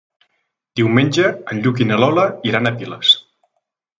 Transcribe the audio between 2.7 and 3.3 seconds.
a Piles.